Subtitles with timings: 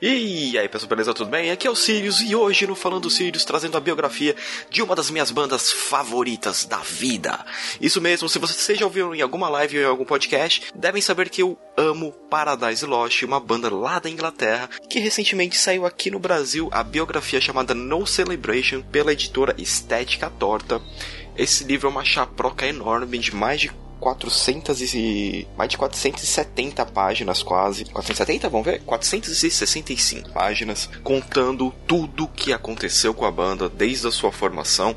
[0.00, 1.12] E aí pessoal, beleza?
[1.12, 1.50] Tudo bem?
[1.50, 4.36] Aqui é o Sirius e hoje no Falando Sirius trazendo a biografia
[4.70, 7.44] de uma das minhas bandas favoritas da vida.
[7.80, 11.28] Isso mesmo, se você já ouviu em alguma live ou em algum podcast, devem saber
[11.28, 16.20] que eu amo Paradise Lost, uma banda lá da Inglaterra que recentemente saiu aqui no
[16.20, 20.80] Brasil a biografia chamada No Celebration pela editora Estética Torta.
[21.36, 27.42] Esse livro é uma chaproca enorme de mais de 400 e mais de 470 páginas
[27.42, 27.84] quase.
[27.86, 28.82] 470, vamos ver?
[28.82, 34.96] 465 páginas contando tudo o que aconteceu com a banda desde a sua formação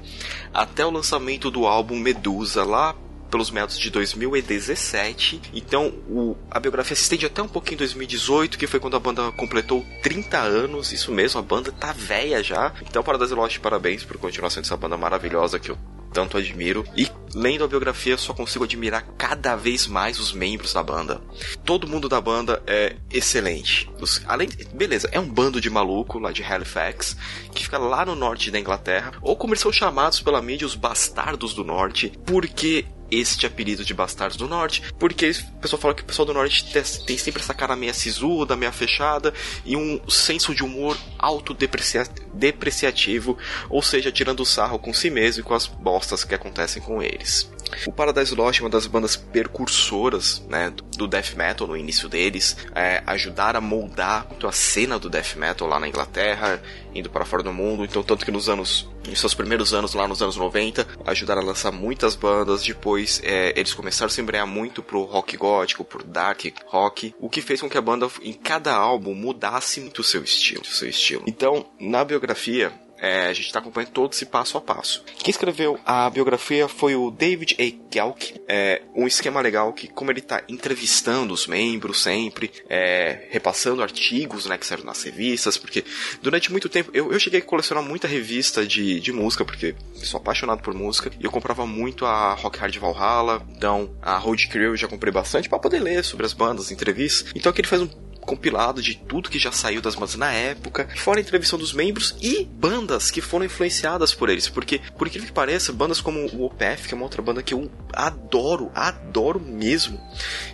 [0.53, 2.95] até o lançamento do álbum Medusa lá
[3.31, 5.41] pelos meados de 2017.
[5.53, 8.99] Então, o, a biografia se estende até um pouquinho em 2018, que foi quando a
[8.99, 10.91] banda completou 30 anos.
[10.91, 12.73] Isso mesmo, a banda tá velha já.
[12.81, 15.77] Então, Paradise Lost, parabéns por continuar sendo essa banda maravilhosa que eu
[16.13, 16.85] tanto admiro.
[16.95, 21.21] E lendo a biografia, só consigo admirar cada vez mais os membros da banda.
[21.65, 23.89] Todo mundo da banda é excelente.
[23.99, 27.15] Os, além, beleza, é um bando de maluco lá de Halifax
[27.53, 30.75] que fica lá no norte da Inglaterra, ou como eles são chamados pela mídia, os
[30.75, 36.01] bastardos do norte, porque este apelido de Bastardos do Norte, porque o pessoal fala que
[36.01, 36.65] o pessoal do Norte
[37.05, 39.33] tem sempre essa cara meia sisuda, meia fechada
[39.65, 43.37] e um senso de humor autodepreciativo,
[43.69, 47.50] ou seja, tirando sarro com si mesmo e com as bostas que acontecem com eles.
[47.85, 52.57] O Paradise Lost é uma das bandas percursoras né, do death metal no início deles,
[52.75, 56.61] é, ajudaram a moldar a cena do death metal lá na Inglaterra,
[56.93, 57.83] indo para fora do mundo.
[57.83, 61.45] Então, tanto que nos anos, em seus primeiros anos, lá nos anos 90, ajudaram a
[61.45, 62.63] lançar muitas bandas.
[62.63, 67.29] Depois, é, eles começaram a se embrenhar muito pro rock gótico, pro dark rock, o
[67.29, 70.65] que fez com que a banda, em cada álbum, mudasse muito o seu estilo.
[70.65, 71.23] Seu estilo.
[71.27, 72.71] Então, na biografia,
[73.01, 75.03] é, a gente está acompanhando todo esse passo a passo.
[75.17, 77.81] Quem escreveu a biografia foi o David A.
[77.91, 78.39] Gelk.
[78.47, 84.45] É um esquema legal que, como ele está entrevistando os membros sempre, é, repassando artigos
[84.45, 85.83] né, que saíram nas revistas, porque
[86.21, 90.19] durante muito tempo eu, eu cheguei a colecionar muita revista de, de música, porque sou
[90.19, 94.71] apaixonado por música, e eu comprava muito a Rock Hard Valhalla, então a Road Crew
[94.71, 97.31] eu já comprei bastante para poder ler sobre as bandas, entrevistas.
[97.35, 100.87] Então aqui ele faz um compilado de tudo que já saiu das bandas na época,
[100.97, 105.27] fora a entrevista dos membros e bandas que foram influenciadas por eles, porque por incrível
[105.27, 109.39] que pareça, bandas como o Opeth, que é uma outra banda que eu adoro, adoro
[109.39, 109.99] mesmo,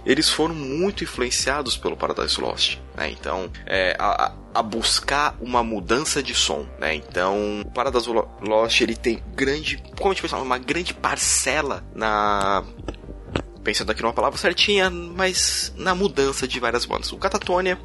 [0.06, 3.12] eles foram muito influenciados pelo Paradise Lost, né?
[3.12, 6.96] Então, é, a, a buscar uma mudança de som, né?
[6.96, 8.10] Então, o Paradise
[8.42, 12.64] Lost ele tem grande, como a gente pensa, uma grande parcela na
[13.68, 17.12] pensando aqui numa palavra certinha, mas na mudança de várias bandas.
[17.12, 17.78] O Catatonia,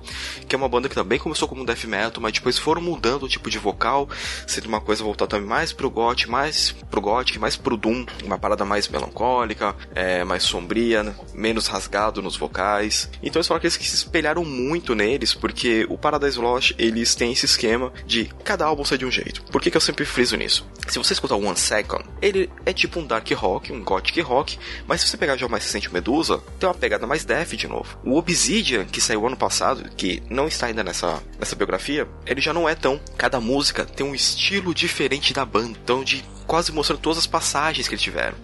[0.47, 3.29] que é uma banda que também começou como death metal, mas depois foram mudando o
[3.29, 4.09] tipo de vocal,
[4.47, 8.39] sendo uma coisa voltada também mais pro goth, mais pro gothic, mais pro doom, uma
[8.39, 11.17] parada mais melancólica, é, mais sombria, né?
[11.35, 13.11] menos rasgado nos vocais.
[13.21, 17.33] Então eles falaram que eles se espelharam muito neles, porque o Paradise Lost, eles têm
[17.33, 19.43] esse esquema de cada álbum ser de um jeito.
[19.51, 20.65] Por que, que eu sempre friso nisso?
[20.87, 24.57] Se você escutar One Second, ele é tipo um dark rock, um gothic rock,
[24.87, 27.99] mas se você pegar já mais Medusa, tem uma pegada mais death de novo.
[28.05, 32.53] O Obsidian, que saiu ano passado, que não está ainda nessa, nessa biografia, ele já
[32.53, 33.01] não é tão.
[33.17, 37.89] Cada música tem um estilo diferente da banda, então de quase mostrando todas as passagens
[37.89, 38.37] que eles tiveram.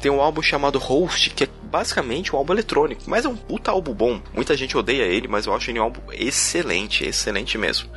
[0.00, 3.70] Tem um álbum chamado Host, que é basicamente um álbum eletrônico, mas é um puta
[3.70, 4.20] álbum bom.
[4.34, 7.88] Muita gente odeia ele, mas eu acho ele um álbum excelente, excelente mesmo.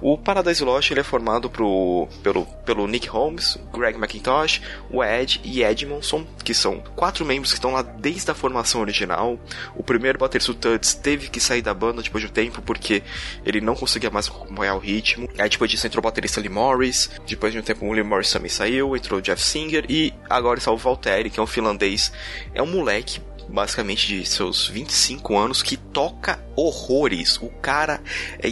[0.00, 5.40] O Paradise Lost ele é formado pro, pelo, pelo Nick Holmes, Greg McIntosh, o Ed
[5.44, 9.38] e Edmondson, que são quatro membros que estão lá desde a formação original.
[9.74, 13.02] O primeiro baterista Tuds teve que sair da banda depois de um tempo porque
[13.44, 15.28] ele não conseguia mais acompanhar o ritmo.
[15.38, 18.30] Aí depois disso entrou o baterista Lee Morris, depois de um tempo o Lee Morris
[18.30, 22.12] também saiu, entrou o Jeff Singer e agora está o Valtteri, que é um finlandês.
[22.54, 23.09] É um moleque
[23.50, 27.36] basicamente de seus 25 anos que toca horrores.
[27.38, 28.00] O cara
[28.38, 28.48] é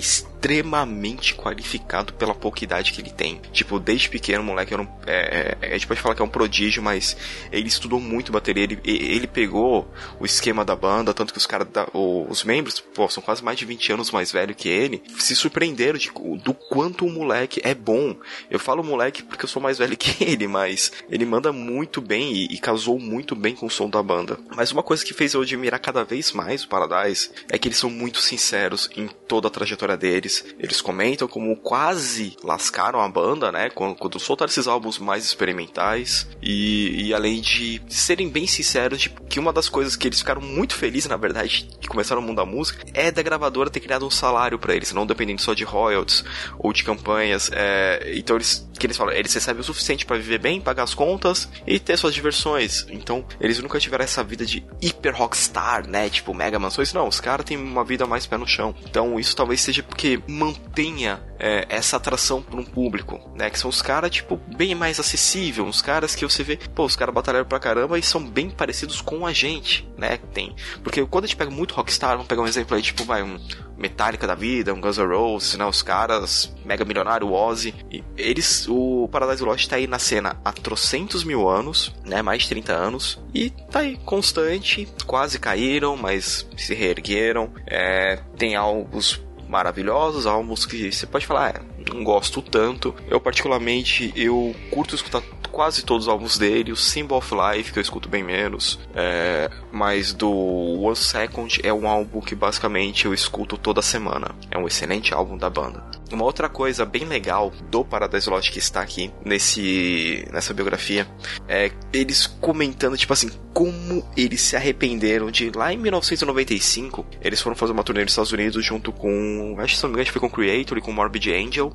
[1.34, 3.41] qualificado pela pouca idade que ele tem.
[3.53, 6.28] Tipo, desde pequeno, moleque era um, é, é, a gente pode falar que é um
[6.28, 7.16] prodígio, mas
[7.50, 8.65] ele estudou muito bateria.
[8.65, 9.88] Ele, ele pegou
[10.19, 13.64] o esquema da banda, tanto que os caras, os membros, pô, são quase mais de
[13.64, 16.11] 20 anos mais velho que ele, se surpreenderam de,
[16.43, 18.17] do quanto o moleque é bom.
[18.50, 22.32] Eu falo moleque porque eu sou mais velho que ele, mas ele manda muito bem
[22.32, 24.38] e, e casou muito bem com o som da banda.
[24.55, 27.79] Mas uma coisa que fez eu admirar cada vez mais o Paradise é que eles
[27.79, 30.27] são muito sinceros em toda a trajetória deles.
[30.58, 33.70] Eles comentam como quase lascaram a banda, né?
[33.70, 36.28] Quando, quando soltaram esses álbuns mais experimentais.
[36.42, 40.40] E, e além de serem bem sinceros, de que uma das coisas que eles ficaram
[40.40, 44.06] muito felizes, na verdade, que começaram a mudar a música, é da gravadora ter criado
[44.06, 46.25] um salário para eles, não dependendo só de royalties
[46.58, 47.50] ou de campanhas.
[47.52, 50.94] É, então eles que eles falam, eles recebem o suficiente para viver bem, pagar as
[50.94, 52.86] contas e ter suas diversões.
[52.88, 56.08] Então, eles nunca tiveram essa vida de hiper rockstar, né?
[56.08, 56.92] Tipo, mega mansões.
[56.92, 58.75] Não, os caras têm uma vida mais pé no chão.
[58.84, 63.50] Então, isso talvez seja porque mantenha é, essa atração para um público, né?
[63.50, 65.66] Que são os caras, tipo, bem mais acessível.
[65.66, 69.00] Os caras que você vê, pô, os caras batalharam pra caramba e são bem parecidos
[69.00, 70.19] com a gente, né?
[70.32, 70.54] Tem.
[70.82, 73.38] Porque quando a gente pega muito rockstar, vamos pegar um exemplo aí, tipo, vai, um
[73.78, 75.64] Metallica da vida, um Guns N' Roses, né?
[75.64, 77.75] Os caras, mega milionário, Ozzy.
[77.90, 82.20] E eles, o Paradise Lost tá aí na cena há trocentos mil anos, né?
[82.20, 83.20] Mais de 30 anos.
[83.32, 84.88] E tá aí, constante.
[85.06, 87.52] Quase caíram, mas se reergueram.
[87.66, 92.94] É, tem álbuns maravilhosos, álbuns que você pode falar, é, não gosto tanto.
[93.08, 95.22] Eu particularmente, eu curto escutar
[95.58, 99.50] quase todos os álbuns dele, o Symbol of Life, que eu escuto bem menos, é,
[99.72, 104.31] mas do One Second é um álbum que basicamente eu escuto toda semana.
[104.52, 105.82] É um excelente álbum da banda.
[106.12, 111.06] Uma outra coisa bem legal do Paradise Lost que está aqui nesse nessa biografia
[111.46, 117.55] é eles comentando tipo assim como eles se arrependeram de lá em 1995 eles foram
[117.55, 120.20] fazer uma turnê nos Estados Unidos junto com acho que se não me engano foi
[120.20, 121.72] com o Creator e com o Morbid Angel.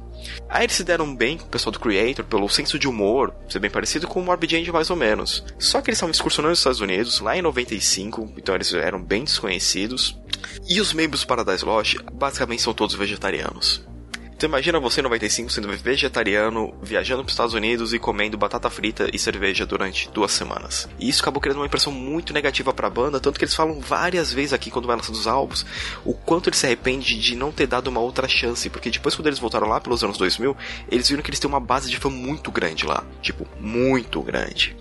[0.50, 3.60] Aí eles se deram bem com o pessoal do Creator pelo senso de humor, ser
[3.60, 5.44] bem parecido com o Morbid Angel mais ou menos.
[5.60, 9.24] Só que eles estavam excursionando nos Estados Unidos lá em 95, então eles eram bem
[9.26, 10.18] desconhecidos.
[10.70, 13.84] E os membros do Paradise Lost basicamente são todos vegetarianos.
[14.36, 18.70] Então imagina você em 95 sendo vegetariano, viajando para os Estados Unidos e comendo batata
[18.70, 20.88] frita e cerveja durante duas semanas.
[21.00, 23.80] E isso acabou criando uma impressão muito negativa para a banda, tanto que eles falam
[23.80, 25.66] várias vezes aqui quando vai lançando os álbuns,
[26.04, 29.28] o quanto eles se arrependem de não ter dado uma outra chance, porque depois quando
[29.28, 30.56] eles voltaram lá pelos anos 2000,
[30.90, 34.76] eles viram que eles têm uma base de fã muito grande lá, tipo, muito grande.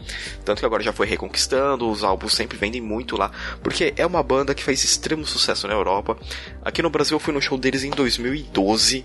[0.44, 3.30] Tanto que agora já foi reconquistando, os álbuns sempre vendem muito lá,
[3.62, 6.16] porque é uma banda que faz extremo sucesso na Europa.
[6.64, 9.04] Aqui no Brasil eu fui no show deles em 2012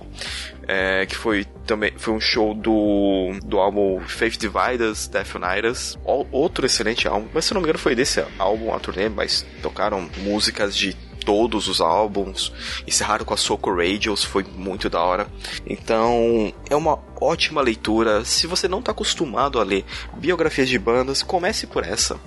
[0.68, 5.98] é, que foi também foi um show do, do álbum Faith Dividers, Death United
[6.32, 10.10] outro excelente álbum, mas se não me engano foi desse álbum a turnê, mas tocaram
[10.18, 10.94] músicas de
[11.28, 12.54] todos os álbuns,
[12.88, 15.28] encerraram com a Soco Radios, foi muito da hora.
[15.66, 18.24] Então, é uma ótima leitura.
[18.26, 19.86] Se você não está acostumado a ler
[20.16, 22.20] biografias de bandas, comece por essa.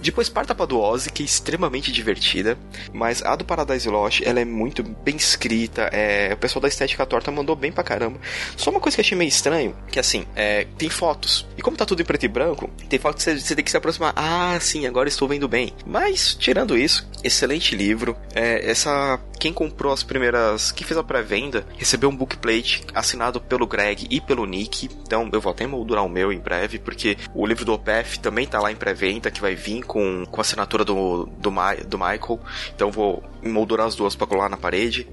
[0.00, 2.58] Depois parta para do Ozzy, que é extremamente divertida,
[2.92, 6.32] mas a do Paradise Lost, ela é muito bem escrita, é...
[6.32, 8.18] o pessoal da Estética Torta mandou bem pra caramba.
[8.56, 10.66] Só uma coisa que achei meio estranho, que assim, é...
[10.78, 13.64] tem fotos, e como tá tudo em preto e branco, tem fotos que você tem
[13.64, 15.72] que se aproximar, ah, sim, agora estou vendo bem.
[15.84, 18.68] Mas, tirando isso, excelente livro, é...
[18.68, 19.20] essa...
[19.38, 24.20] quem comprou as primeiras, quem fez a pré-venda, recebeu um bookplate assinado pelo Greg e
[24.20, 27.72] pelo Nick, então eu vou até moldurar o meu em breve, porque o livro do
[27.72, 31.50] OPF também tá lá em pré-venda, que vai vir com, com a assinatura do, do,
[31.86, 32.40] do Michael.
[32.74, 35.08] Então vou moldurar as duas para colar na parede.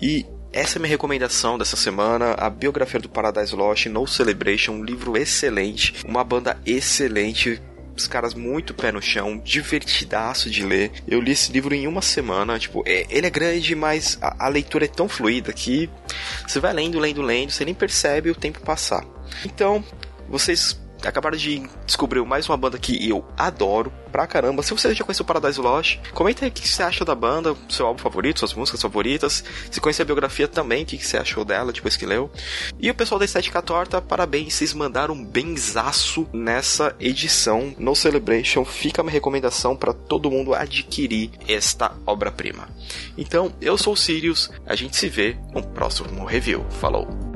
[0.00, 4.84] E essa é minha recomendação dessa semana, a biografia do Paradise Lost, No Celebration, um
[4.84, 7.60] livro excelente, uma banda excelente,
[7.98, 10.90] os caras muito pé no chão, divertidaço de ler.
[11.06, 14.48] Eu li esse livro em uma semana, tipo, é, ele é grande, mas a, a,
[14.48, 15.90] leitura é tão fluida que
[16.46, 19.04] você vai lendo, lendo, lendo, você nem percebe o tempo passar.
[19.44, 19.84] Então,
[20.28, 24.62] vocês acabaram de descobrir mais uma banda que eu adoro pra caramba.
[24.62, 27.86] Se você já conheceu Paradise Lost, comenta aí o que você acha da banda, seu
[27.86, 29.44] álbum favorito, suas músicas favoritas.
[29.70, 32.30] Se conhecer a biografia também, o que você achou dela depois que leu.
[32.78, 38.64] E o pessoal da Estética Torta, parabéns, vocês mandaram um benzaço nessa edição no Celebration.
[38.64, 42.68] Fica uma recomendação para todo mundo adquirir esta obra-prima.
[43.16, 46.64] Então, eu sou o Sirius, a gente se vê no próximo review.
[46.70, 47.27] Falou!